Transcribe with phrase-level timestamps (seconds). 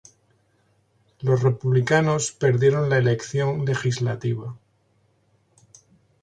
[1.19, 4.57] Los Republicanos perdieron la elección legislativa.